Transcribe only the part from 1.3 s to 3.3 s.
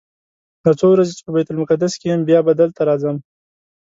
بیت المقدس کې یم بیا به دلته راځم.